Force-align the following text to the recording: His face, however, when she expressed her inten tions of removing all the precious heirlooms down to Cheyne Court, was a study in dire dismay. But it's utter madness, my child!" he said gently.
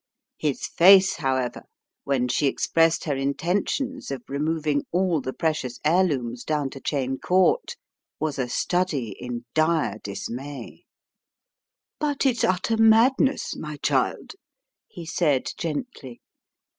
His 0.39 0.65
face, 0.65 1.17
however, 1.17 1.61
when 2.05 2.27
she 2.27 2.47
expressed 2.47 3.03
her 3.03 3.13
inten 3.13 3.69
tions 3.69 4.09
of 4.09 4.23
removing 4.27 4.81
all 4.91 5.21
the 5.21 5.31
precious 5.31 5.79
heirlooms 5.85 6.43
down 6.43 6.71
to 6.71 6.81
Cheyne 6.83 7.19
Court, 7.19 7.75
was 8.19 8.39
a 8.39 8.49
study 8.49 9.15
in 9.19 9.45
dire 9.53 9.99
dismay. 9.99 10.85
But 11.99 12.25
it's 12.25 12.43
utter 12.43 12.77
madness, 12.77 13.55
my 13.55 13.77
child!" 13.83 14.31
he 14.87 15.05
said 15.05 15.49
gently. 15.55 16.19